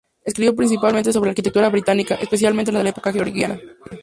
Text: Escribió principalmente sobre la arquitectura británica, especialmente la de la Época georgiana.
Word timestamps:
Escribió 0.25 0.55
principalmente 0.55 1.13
sobre 1.13 1.27
la 1.27 1.31
arquitectura 1.33 1.69
británica, 1.69 2.15
especialmente 2.15 2.71
la 2.71 2.79
de 2.79 2.85
la 2.85 2.89
Época 2.89 3.11
georgiana. 3.13 3.59